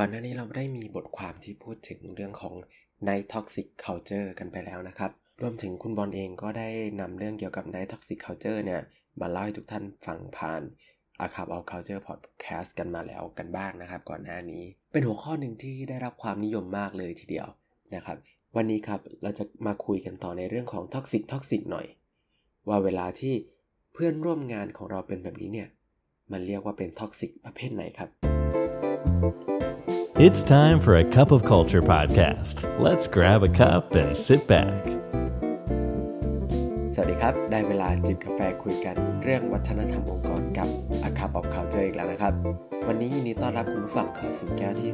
[0.00, 2.54] ก่อนหน้านี้เราได้มีบทความที่พูดถึงเรื่องของ
[3.06, 6.68] Night Toxic Culture กันไปแล้วนะครับ รวมถึงคุณบอลเองก็ได้
[7.00, 8.82] นำเรื่องเกี่ยวกับ Night Toxic Culture เนี่ย
[9.20, 10.62] มาเล่าให้ทุกท่านฟังผ่าน
[11.20, 17.48] อาคาบเอา Culture Podcast กันมาแล้วกันบ้างนะครับ ก่อนหน้านี้ เป็นหัวข้อหนึ่งที่ได้รับความนิยมมากเลยทีเดียว
[17.94, 18.16] นะครับ
[18.56, 21.86] วันนี้ครับเราจะมาคุยกันต่อในเรื่องของ Toxic Toxic หน่อย
[22.68, 23.34] ว่าเวลาที่
[23.92, 25.68] เพื่อนร่วมงานของเราเป็นแบบนี้เนี่ย
[26.32, 29.57] มันเรียกว่าเป็น Toxic ประเภทไหนครับ
[30.18, 32.64] It's time for a cup of culture podcast.
[32.80, 34.97] Let's grab a cup and sit back.
[37.00, 40.68] สวัสดีครับ ได้เวลาจิบกาแฟคุยกันเรื่องวัฒนธรรมองค์กรกับ
[41.08, 42.32] A Cup of Culture อีกแล้วนะครับ
[42.88, 44.90] วันนี้ยินดีต้อนรับคุณผู้ฟังเข้าสู่แก้วที่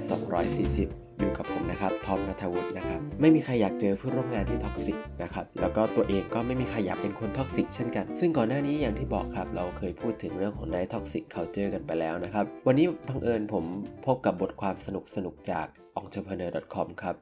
[0.79, 13.65] 240 อยู่กับผมนะครับทอมนัทวุฒินะครับ ไม่มีใครอยากเจอเพื่อนร่วมงานที่ toxic นะครับ แล้วก็ตัวเองก็ไม่มีใครอยากเป็นคน toxic เช่นกัน ซึ่งก่อนหน้านี้อย่างที่บอกครับ เราเคยพูดถึงเรื่องของ Night Toxic Culture กันไปแล้วนะครับ วันนี้บังเอิญผม
[14.07, 14.89] พบกับบทความส
[15.25, 15.67] นุกๆจาก
[16.01, 17.17] entrepreneur.com ครับ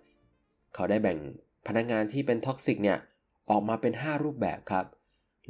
[0.74, 1.18] เขาได้แบ่ง
[1.68, 2.98] พนักงานที่เป็น toxic เนี่ย
[3.50, 4.86] ออกมาเป็น 5 รูปแบบครับ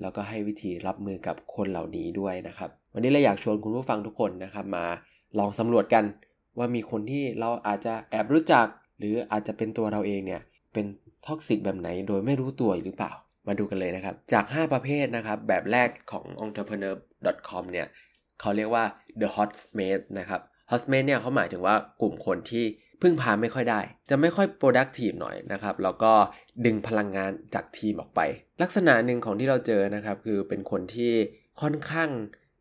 [0.01, 4.84] แล้วก็ให้วิธีรับมือกับคนเหล่านี้ด้วยนะครับ วันนี้เราอยากชวนคุณผู้ฟังทุกคนนะครับ มา
[5.39, 6.05] ลองสำรวจกัน
[6.59, 8.67] ว่ามีคนที่เราอาจจะแอบรู้จัก
[8.99, 10.87] หรืออาจจะเป็นตัวเราเองเนี่ยเป็น
[11.27, 13.12] toxic แบบไหนโดยไม่รู้ตัวหรือเปล่า
[13.47, 17.87] มาดูกันเลยนะครับ จาก 5 ประเภทนะครับ แบบแรกของ entrepreneur.com เนี่ย
[18.41, 18.84] เขาเรียกว่า
[19.21, 20.41] the hot mate นะครับ
[20.73, 22.65] hot mate เนี่ยเขาหมายถึงว่ากลุ่มคนที่
[23.03, 26.12] พึ่งพาไม่ค่อยได้ จะไม่ค่อย productive หน่อยนะครับ แล้วก็
[26.65, 28.20] ดึงพลังงานจากทีมออกไป
[28.62, 31.12] ลักษณะหนึ่งของที่เราเจอนะครับ คือเป็นคนที่
[31.61, 32.11] ค่อนข้าง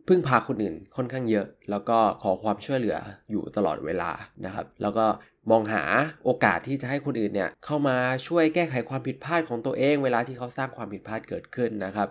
[0.08, 2.98] พึ่งพาคนอื่นค่อนข้างเยอะ แล้วก็ขอความช่วยเหลือ
[3.32, 4.12] อยู่ตลอดเวลา
[4.46, 5.06] นะครับ แล้วก็
[5.52, 5.84] มองหา
[6.24, 12.10] โอกาสที่จะให้คนอื่นเนี่ยเข้ามาช่วยแก้ไขความผิดพลาดของตัวเอง เวลาที่เขาสร้างความผิดพลาดเกิดขึ้นนะครับ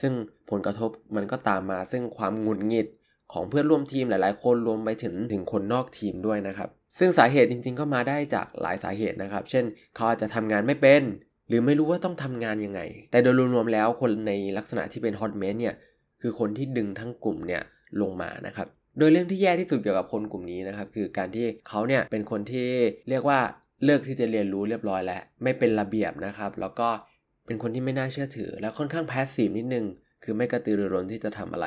[0.00, 0.12] ซึ่ง
[0.50, 2.86] ผลกระทบมันก็ตามมาซึ่งความหงุดหงิด
[3.32, 11.02] ของเพื่อนร่วมทีมหลาย ๆ คนรวมไปถึงถึงคนนอกทีมด้วยนะครับ ซึ่งสาเหตุจริง ๆ ก็มาได้จากหลายสาเหตุนะครับ เช่น เขาอาจจะทำงานไม่เป็น
[11.48, 15.74] หรือไม่รู้ว่าต้องทำงานยังไง แต่โดยรวมๆแล้วคนในลักษณะที่เป็นฮอตเมนเนี่ย
[16.22, 17.62] คือคนที่ดึงทั้งกลุ่มเนี่ย
[18.00, 18.66] ลงมานะครับ
[18.98, 22.68] โดยเรื่องที่แย่ที่สุดเกี่ยวกับคนกลุ่มนี้นะครับคือการที่เขาเนี่ยเป็นคนที่
[23.08, 23.40] เรียกว่า
[23.84, 26.88] เลิกที่จะเรียนรู้เรียบร้อยแล้วไม่เป็นระเบียบนะครับ แล้วก็
[27.46, 29.86] เป็นคนที่ไม่น่าเชื่อถือ และค่อนข้าง passive นิดนึง
[30.24, 31.66] คือไม่กระตือรือร้นที่จะทำอะไร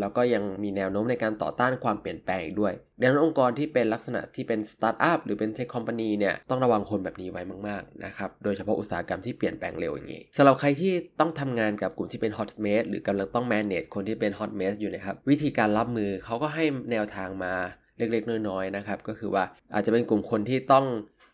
[0.00, 17.54] แล้วก็ยังมีแนวโน้มในการต่อต้านความเปลี่ยนแปลงอีกด้วย ดังนั้นองค์กรที่เป็นลักษณะที่เป็นสตาร์ทอัพหรือเป็น tech company เนี่ยต้องระวังคนแบบนี้ไว้มากๆนะครับ โดยเฉพาะอุตสาหกรรมที่เปลี่ยนแปลงเร็วอย่างนี้สำหรับใครที่ต้องทำงานกับกลุ่มที่เป็น hot mess หรือกำลังต้อง manage คนที่เป็น hot mess อยู่นะครับวิธีการรับมือเขาก็ให้แนวทางมา
[17.98, 19.44] เล็กๆ น้อยๆนะครับก็คือว่า
[19.74, 20.86] อาจจะเป็นกลุ่มคนที่ต้อง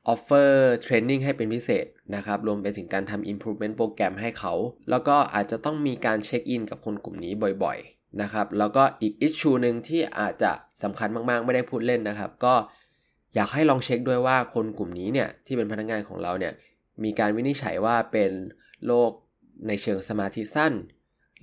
[0.09, 4.55] offer training ให้เป็นพิเศษนะครับ รวมไปถึงการทำ improvement โปรแกรมให้เขา
[4.91, 7.33] แล้วก็อาจจะต้องมีการ check in กับคนกลุ่มนี้
[7.65, 7.79] บ่อย
[8.23, 12.55] นะครับ แล้วก็อีก issue หนึ่งที่อาจจะสำคัญมากๆ ไม่ได้พูดเล่นนะครับ ก็
[13.35, 16.53] อยากให้ลองเช็คด้วยว่าคนกลุ่มนี้เนี่ยที่เป็นพนักงานของเราเนี่ย
[17.05, 18.31] มีการวินิจฉัยว่าเป็น
[18.87, 19.11] โรค
[19.67, 20.73] ในเชิงสมาธิสั้น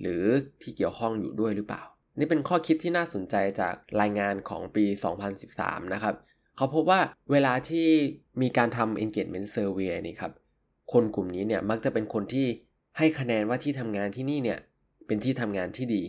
[0.00, 0.22] หรือ
[0.62, 1.82] ที่เกี่ยวข้องอยู่ด้วยหรือเปล่า
[2.18, 4.84] นี่เป็นข้อคิดที่น่าสนใจจากรายงานของปี
[5.38, 6.14] 2013 นะครับ
[6.56, 7.00] เขาพบว่า
[7.30, 7.88] เวลาที่
[8.42, 10.32] มีการทำ engagement survey นี่ครับ
[10.92, 12.46] คนกลุ่มนี้เนี่ยมักจะเป็นคนที่
[12.98, 14.58] ให้คะแนนว่าที่ทำงานที่นี่เนี่ย
[15.06, 16.02] เป็นที่ทำงานที่ดี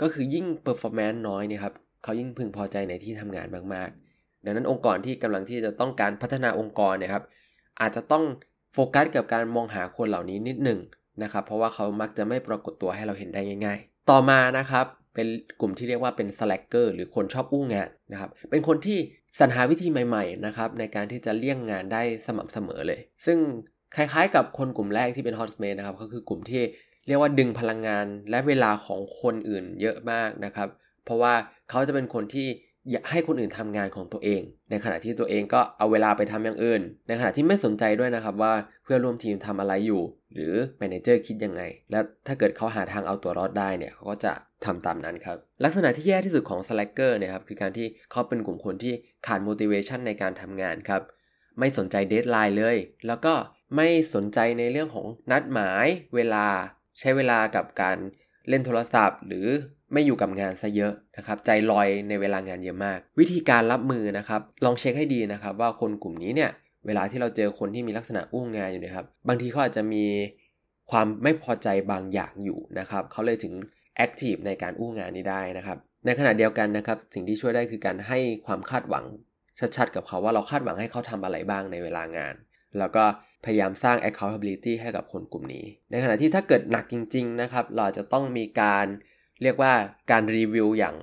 [0.00, 7.24] ก็คือยิ่ง performance น้อยเนี่ยครับเขายิ่งพึงพอใจในที่ทำงานมากๆ ดังนั้นองค์กรที่กำลังที่จะต้องการพัฒนาองค์กรเนี่ยครับ
[7.80, 8.24] อาจจะต้อง
[8.72, 10.80] โฟกัสกับการมองหาคนเหล่านี้นิดหนึ่ง
[11.22, 15.26] นะครับเพราะว่าเขามักจะไม่ปรากฏตัวให้เราเห็นได้ง่าย ๆ ต่อมานะครับเป็น
[15.60, 18.98] กลุ่มที่เรียกว่าเป็น slacker หรือคนชอบอู้งานนะครับ เป็นคนที่
[19.40, 23.38] สรรหาวิธีใหม่ๆนะครับในการที่จะเลี่ยงงานได้สม่ำเสมอเลย ซึ่ง
[23.96, 26.62] คล้ายๆกับคนกลุ่มแรกที่เป็น hot mate นะครับก็คือกลุ่มที่
[27.06, 30.68] เรียกว่าดึงพลังงานและเวลาของคนอื่นเยอะมากนะครับ
[31.04, 31.34] เพราะว่า
[31.70, 32.48] เขาจะเป็นคนที่
[32.90, 38.52] อยากให้คนอื่นทำงานของตัวเอง ในขณะที่ตัวเองก็เอาเวลาไปทำอย่างอื่น ในขณะที่ไม่สนใจด้วยนะครับว่า
[38.84, 40.02] เพื่อนร่วมทีมทำอะไรอยู่
[40.34, 44.32] หรือ manager คิดยังไง และถ้าเกิดเขาหาทางเอาตัวรอดได้เนี่ยเขาก็จะ
[44.64, 48.94] ทำตามนั้นครับ ลักษณะที่แย่ที่สุดของ slacker เนี่ยครับคือการที่เขาเป็นกลุ่มคนที่
[49.26, 51.02] ขาด motivation ในการทำงานครับ
[51.58, 52.76] ไม่สนใจ deadline เลย
[53.06, 53.34] แล้วก็
[53.76, 56.46] ไม่สนใจในเรื่องของนัดหมายเวลา
[57.00, 57.96] ใช้เวลากับการ
[58.48, 59.46] เล่นโทรศัพท์ หรือ
[59.92, 66.50] ไม่อยู่กับงานซะเยอะนะครับ ใจลอยในเวลางานเยอะมาก วิธีการรับมือนะครับ ลองเช็คให้ดีนะครับ ว่าคนกลุ่มนี้เนี่ย
[66.86, 70.04] เวลาที่เราเจอคนที่มีลักษณะอู้งานอยู่นะครับ บางทีเขาอาจจะมี
[70.90, 73.54] ความไม่พอใจบางอย่างอยู่นะครับเขาเลยถึง
[73.96, 79.04] แอคทีฟในการอู้งานนี้ได้นะครับ ในขณะเดียวกันนะครับ สิ่งที่ช่วยได้คือการให้ความคาดหวัง
[79.76, 82.34] ชัดๆ กับเขาว่าเราคาดหวังให้เขาทำอะไรบ้างในเวลางาน
[82.78, 83.04] แล้วก็
[83.44, 88.86] พยายามสร้าง accountability ให้กับคนกลุ่มนี้ ในขณะที่ถ้าเกิดหนักจริง ๆ นะครับ เราจะต้องมีการ
[89.42, 89.72] เรียกว่า
[90.10, 90.96] การรีวิวอย่าง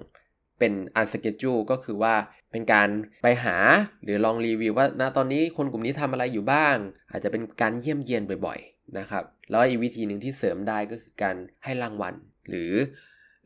[0.59, 2.15] เป็น unschedule ก็คือว่า
[2.51, 2.89] เป็นการ
[3.23, 3.57] ไปหา
[4.03, 6.75] หรือลองรีวิวว่าณตอนนี้คนกลุ่มนี้ทำอะไรอยู่บ้าง
[7.11, 12.13] อาจจะเป็นการเยี่ยมเยียนบ่อย ๆ นะครับ แล้วอีกวิธีหนึ่งที่เสริมได้ก็คือการให้รางวัล
[12.49, 12.71] หรือ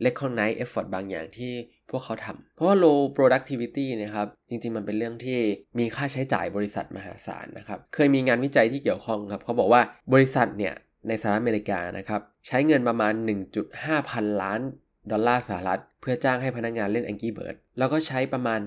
[0.06, 1.54] recognize effort บางอย่างที่
[1.90, 5.40] พวกเขาทำเพราะว่า low productivity นะครับ จริงๆ มันเป็นเรื่องที่
[5.80, 9.82] มีค่าใช้จ่ายบริษัทมหาศาลนะครับ เคยมีงานวิจัยที่เกี่ยวข้องครับ เขาบอกว่า
[10.14, 10.74] บริษัทเนี่ย
[11.08, 13.14] ในสหรัฐอเมริกานะครับ ใช้เงินประมาณ
[13.62, 14.60] 1.5 พันล้าน
[15.12, 18.60] ดอลลาร์สหรัฐ เพื่อจ้างให้พนักงานเล่น Angry Bird แล้วก็ใช้ประมาณ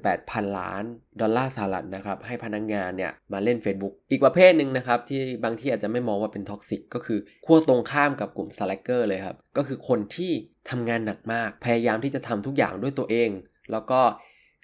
[0.00, 0.84] 28,000 ล้าน
[1.20, 10.32] ดอลลาร์สหรัฐนะครับให้พนักงานเนี่ยมาเล่น Facebook อีกประเภทหนึ่งนะครับที่บางที่อาจจะไม่มองว่าเป็น toxic ก็คือขั้วตรงข้ามกับกลุ่ม slacker เลยครับ ก็คือคนที่
[10.70, 13.30] ทำงานหนักมาก พยายามที่จะทำทุกอย่างด้วยตัวเอง
[13.72, 14.00] แล้วก็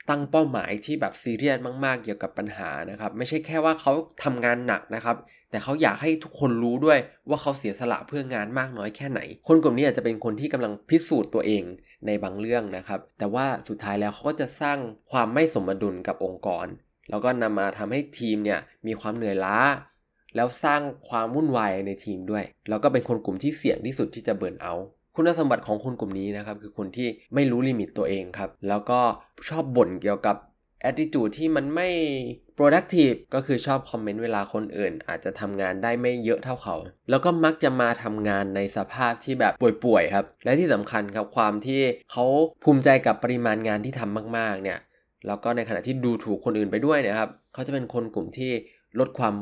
[0.09, 3.93] ตั้งเป้าหมายที่แบบซีเรียสมาก ๆ เกี่ยวกับปัญหานะครับ ไม่ใช่แค่ว่าเขา
[4.25, 5.17] ทำงานหนักนะครับ
[5.51, 11.63] แต่เขาอยากให้ทุกคนรู้ด้วยว่าเขาเสียสละเพื่องานมากน้อยแค่ไหน คนกลุ่มนี้อาจจะเป็นคนที่กำลังพิสูจน์ตัวเอง
[12.07, 14.79] ในบางเรื่องนะครับ แต่ว่าสุดท้ายแล้วเขาก็จะสร้าง
[15.11, 16.67] ความไม่สมดุลกับองค์กร
[17.11, 19.59] แล้วก็นำมาทำให้ทีมเนี่ยมีความเหนื่อยล้า
[20.37, 24.75] แล้วสร้างความวุ่นวายในทีมด้วย แล้วก็เป็นคนกลุ่มที่เสี่ยงที่สุดที่จะเบิร์นเอา
[25.17, 29.01] คุณสมบัติของคนกลุ่มนี้นะครับคือคนที่ไม่รู้ลิมิตตัวเองครับ แล้วก็
[29.49, 30.37] ชอบบ่นเกี่ยวกับ
[30.89, 31.89] attitude ที่มันไม่
[32.57, 36.77] productive ก็คือชอบคอมเมนต์เวลาคนอื่น อาจจะทำงานได้ไม่เยอะเท่าเขา
[37.11, 39.53] แล้วก็มักจะมาทำงานในสภาพที่แบบ
[39.85, 41.81] ป่วยๆครับ และที่สำคัญครับความที่
[42.13, 42.25] เขา
[42.65, 44.79] ภูมิใจกับปริมาณงานที่ทำมากๆเนี่ย
[45.27, 48.53] แล้วก็ในขณะที่ดูถูกคนอื่นไปด้วยนะครับ เขาจะเป็นคนกลุ่มที่
[49.01, 49.35] ลดความ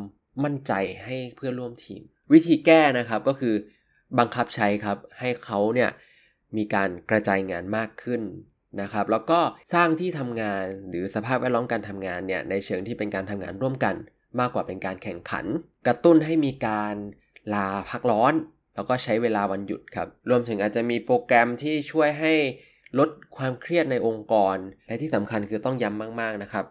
[0.45, 0.73] มั่นใจ
[1.05, 2.03] ให้เพื่อนร่วมทีม
[2.33, 3.55] วิธีแก้นะครับก็คือ
[4.19, 5.91] บังคับใช้ครับให้เขาเนี่ย
[6.57, 8.23] มีการกระจายงานมากขึ้น
[8.81, 9.41] นะครับ แล้วก็
[9.75, 13.95] สร้างที่ทำงานหรือสภาพแวดล้อมการทำงานเนี่ยในเชิงที่เป็นการทำงานร่วมกัน
[14.41, 15.47] มากกว่าเป็นการแข่งขัน
[15.87, 16.95] กระตุ้นให้มีการ
[17.55, 18.35] ลาพักร้อน
[18.75, 22.35] แล้วก็ใช้เวลาวันหยุดครับ รวมถึงอาจจะมีโปรแกรมที่ช่วยให้
[22.99, 26.65] ลดความเครียดในองค์กร และที่สำคัญคือต้องย้ำมาก ๆนะครับ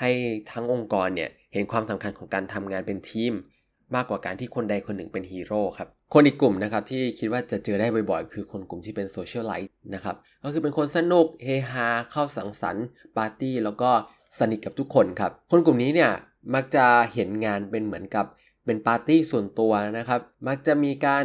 [0.00, 0.10] ให้
[0.52, 3.32] ทั้งองค์กรเนี่ยเห็นความสำคัญของการทำงานเป็นทีม
[3.94, 12.86] มากกว่าการที่คนใดคนหนึ่งเป็นฮีโร่ครับ คนอีกกลุ่มนะครับที่คิดว่าจะเจอได้บ่อยๆ คือคนกลุ่มที่เป็น socialite นะครับก็คือเป็นคนสนุกเฮฮาเข้าสังสรรค์
[13.16, 13.90] ปาร์ตี้แล้วก็
[14.38, 16.10] สนิทกับทุกคนครับ คนกลุ่มนี้เนี่ย
[16.54, 18.26] มักจะเห็นงานเป็นเหมือนกับ
[18.64, 21.24] เป็นปาร์ตี้ส่วนตัวนะครับ มักจะมีการ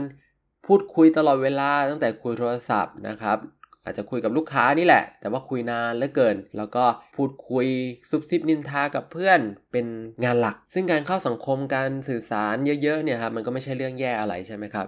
[0.66, 3.38] พูดคุยตลอดเวลาตั้งแต่คุยโทรศัพท์นะครับ
[3.86, 6.84] อาจจะคุยกับลูกค้านี่แหละ แต่ว่าคุยนานเหลือเกิน แล้วก็
[7.16, 7.68] พูดคุย
[8.10, 9.40] ซุบซิบนินทากับเพื่อน
[9.72, 9.86] เป็น
[10.24, 14.88] งานหลัก ซึ่งการเข้าสังคมการสื่อสารเยอะๆเนี่ยครับมันก็ไม่ใช่เรื่องแย่อะไรใช่ไหมครับ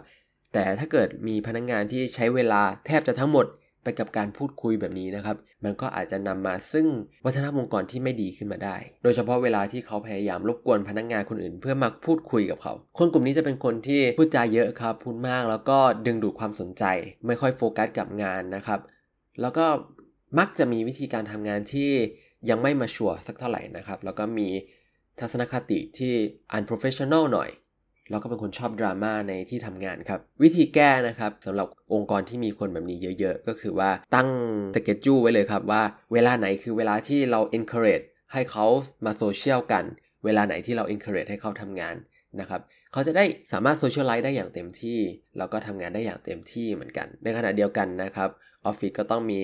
[0.54, 3.46] แต่ถ้าเกิดมีพนักงงานที่ใช้เวลาแทบจะทั้งหมด
[3.84, 6.88] ไปกับการพูดคุยแบบนี้นะครับ มันก็อาจจะนำมาซึ่ง
[7.26, 16.84] วัฒนธรรมองค์กรที่ไม่ดีขึ้นมาได้ โดยเฉพาะเวลาที่เขาพยายามรบกวนพนักงงานคนอื่น เพื่อมาพูดคุยกับเขา คนกลุ่มนี้จะเป็นคนที่พูดจาเยอะครับพูดมากแล้วก็ดึงดูดความสนใจ
[17.28, 18.80] ไม่ค่อยโฟกัสกับงานนะครับ
[19.42, 19.66] แล้วก็
[20.40, 21.92] มักจะมีวิธีการทำงานที่
[22.50, 24.50] ยังไม่มาชัวร์สักเท่าไหร่นะครับ แล้วก็มี
[25.20, 26.14] ทัศนคติที่
[26.58, 27.50] unprofessional หน่อย
[28.10, 34.30] แล้วก็เป็นคนชอบดราม่าในที่ทำงานครับ วิธีแก้นะครับสำหรับองค์กรที่มีคนแบบนี้เยอะๆ ก็คือว่าตั้ง
[34.76, 35.82] สเกจจูไว้เลยครับว่า
[36.14, 38.66] เวลาไหนคือเวลาที่เรา encourage ให้เขา
[39.06, 39.84] มาโซเชียลกัน
[40.26, 41.96] เวลาไหนที่เรา encourage ให้เขาทำงาน
[42.40, 42.62] นะครับ
[42.92, 45.00] เขาจะได้สามารถโซเชียลไลฟ์ได้อย่างเต็มที่
[45.38, 48.30] แล้วก็ทำงานได้อย่างเต็มที่เหมือนกัน ในขณะเดียวกันนะครับ
[48.66, 49.42] ออฟฟิศก็ต้องมี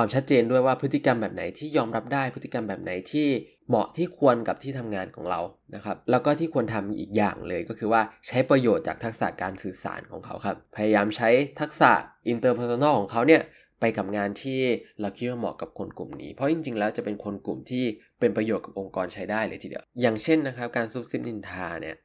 [0.00, 3.26] ความชัดเจนด้วยว่าพฤติกรรมแบบไหนที่ยอมรับได้พฤติกรรมแบบไหนที่
[3.68, 5.40] เหมาะที่ควรกับที่ทำงานของเรา
[5.74, 11.30] นะครับ แล้วก็ที่ควรทำอีกอย่างเลยก็คือว่าใช้ประโยชน์จากทักษะการสื่อสารของเขาครับ พยายามใช้
[11.60, 11.90] ทักษะ
[12.28, 13.42] interpersonal ของเขาเนี่ย
[13.80, 14.60] ไปกับงานที่
[15.00, 17.84] เราคิดว่าเหมาะกับคนกลุ่มนี้ เพราะจริงๆ แล้วจะเป็นคนกลุ่มที่
[18.20, 21.96] เป็นประโยชน์กับองค์กรใช้ได้เลยทีเดียว อย่างเช่นนะครับ การซุบซิบนินทาเนี่ย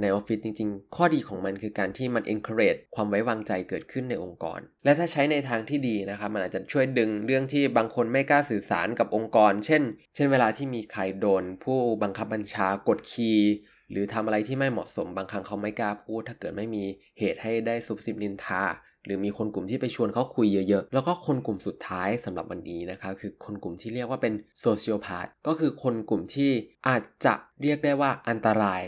[0.00, 9.82] ในออฟฟิศจริงๆ ข้อดีของมันคือการที่มัน encourage ความไว้วางใจเกิดขึ้นในองค์กร และถ้าใช้ในทางที่ดีนะครับ มันอาจจะช่วยดึงเรื่องที่บางคนไม่กล้าสื่อสารกับองค์กร เช่น
[10.14, 13.38] เช่นเวลาที่มีใครโดน ผู้บังคับบัญชากดขี่
[13.90, 16.84] หรือทำอะไรที่ไม่เหมาะสมบางครั้งเขาไม่กล้าพูด ถ้าเกิดไม่มี
[17.18, 18.64] เหตุให้ได้ซุบซิบนินทา
[19.04, 26.50] หรือมีคนกลุ่มที่ไปชวนเขาคุยเยอะๆ แล้วก็คนกลุ่มสุดท้ายสำหรับวันนี้นะครับคือคนกลุ่มที่เรียกว่าเป็นโซเชียลพาร์ตก็คือคนกลุ่มที่
[26.88, 28.82] อาจจะเรียกได้ว่าอันตราย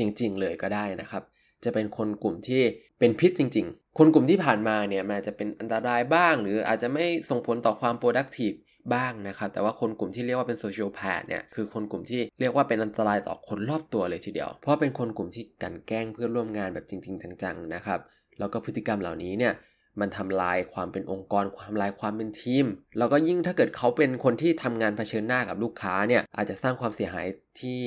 [0.00, 1.22] จริง ๆ เลยก็ได้นะครับ
[1.64, 2.62] จะเป็นคนกลุ่มที่
[2.98, 8.56] เป็นพิษจริง ๆ คนกลุ่มที่ผ่านมาเนี่ยมันอาจจะเป็นอันตรายบ้าง หรืออาจจะไม่ส่งผลต่อความ productive
[8.94, 18.00] บ้างนะครับ แต่ว่าคนกลุ่มที่เรียกว่าเป็น sociopath เนี่ยคือคนกลุ่มที่เรียกว่าเป็นอันตรายต่อคนรอบตัวเลยทีเดียว เพราะเป็นคนกลุ่มที่กลั่นแกล้งเพื่อนร่วมงานแบบจริง ๆ จังๆนะครับ
[18.38, 19.54] แล้วก็พฤติกรรมเหล่านี้เนี่ย
[20.00, 22.66] มันทำลายความเป็นองค์กร ความลายความเป็นทีม
[22.98, 27.26] แล้วก็ยิ่งถ้าเกิดเขาเป็นคนที่ทำงานเผชิญหน้ากับลูกค้าเนี่ยอาจจะสร้างความเสียหาย
[27.60, 27.80] ที่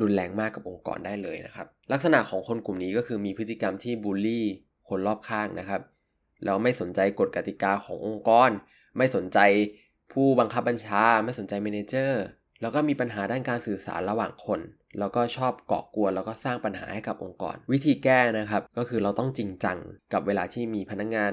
[0.00, 4.44] รุนแรงมากกับองค์กรได้เลยนะครับ ลักษณะของคนกลุ่มนี้ก็คือมีพฤติกรรมที่บูลลี่
[4.88, 5.80] คนรอบข้างนะครับ
[6.44, 8.50] แล้วไม่สนใจกฎกติกาขององค์กร
[8.96, 9.38] ไม่สนใจ
[10.12, 12.22] ผู้บังคับบัญชา ไม่สนใจเมนเจอร์
[12.60, 14.60] แล้วก็มีปัญหาด้านการสื่อสารระหว่างคน
[14.98, 19.78] แล้วก็ชอบก่อกวนแล้วก็สร้างปัญหาให้กับองค์กร วิธีแก้นะครับ ก็คือเราต้องจริงจัง
[20.12, 21.32] กับเวลาที่มีพนักงงาน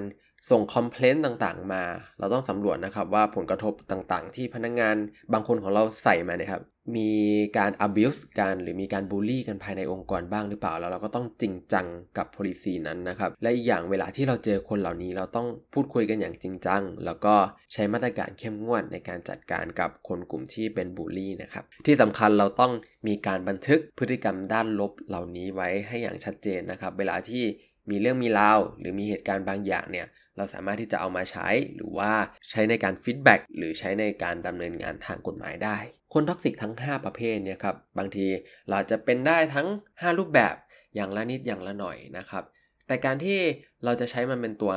[0.50, 1.84] ส่งคอมเพลนต์ต่างๆ มา
[2.20, 4.96] เราต้องสำรวจนะครับว่าผลกระทบต่างๆ ที่พนักงงาน
[5.34, 6.64] บางคนของเราใส่มาเนี่ยครับ
[6.98, 7.12] มี
[7.58, 11.86] การ abuse กันหรือมีการบูลลี่กันภายในองค์กรบ้างหรือเปล่า แล้วเราก็ต้องจริงจัง
[12.18, 17.36] กับ policy นั้นนะครับ และอีกอย่างเวลาที่เราเจอคนเหล่านี้เราต้องพูดคุยกันอย่างจริงจัง แล้วก็
[17.74, 22.72] ใช้มาตรการเข้มงวดในการจัดการกับคนกลุ่มที่เป็นบูลลี่นะครับ ที่สำคัญเราต้อง
[23.08, 27.44] มีการบันทึกพฤติกรรมด้านลบเหล่านี้ไว้ให้อย่างชัดเจนนะครับ เวลาที่
[27.90, 30.08] มีเรื่องมีราวหรือมีเหตุการณ์บางอย่างเนี่ย
[30.38, 32.12] เราสามารถที่จะเอามาใช้หรือว่า
[32.50, 35.78] ใช้ในการ feedback หรือใช้ในการดำเนินงานทางกฎหมายได้
[36.14, 38.28] คน toxic ทั้ง 5 ประเภทเนี่ยครับบางที
[38.70, 40.56] เราจะเป็นได้ทั้ง 5 รูปแบบ
[40.96, 42.44] อย่างละนิดอย่างละหน่อยนะครับ
[42.88, 43.40] แต่การที่
[43.86, 44.74] เราจะใช้มันเป็นตัว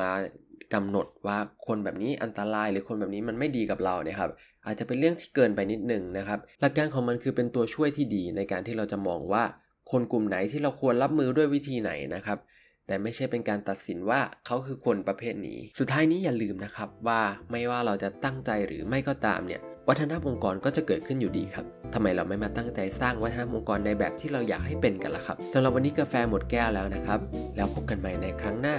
[0.73, 4.31] กำหนดว่าคนแบบนี้อันตรายหรือคนแบบนี้มันไม่ดีกับเราเนี่ยครับ
[4.65, 9.43] อาจจะเป็นเรื่องที่เกินไปนิดหนึ่งนะครับหลักการของมันคือเป็นตัวช่วยที่ดีในการที่เราจะมองว่า
[9.91, 12.37] คนกลุ่มไหนที่เราควรรับมือด้วยวิธีไหนนะครับ
[12.87, 27.19] แต่ไม่ใช่เป็นการตัดสินว่าเขาคือคนประเภทนี้ สุดท้ายนี้อย่าลืมนะครับว่าไม่ว่าเราจะตั้งใจหรือไม่ก็ตามเนี่ยวัฒนธรรมองค์กรก็จะเกิดขึ้นอยู่ดีครับทำไมเราไม่มาตั้งใจสร้างวัฒนธรรมองค์กรในแบบที่เราอยากให้เป็นกันล่ะครับสำหรับวันนี้กาแฟหมดแก้วแล้วนะครับ
[27.55, 28.77] แล้วพบกันใหม่ในครั้งหน้า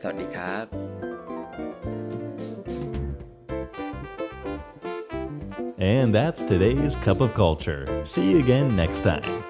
[0.00, 0.64] สวัสดีครับ
[5.94, 7.82] And that's today's Cup of Culture.
[8.04, 9.49] See you again next time.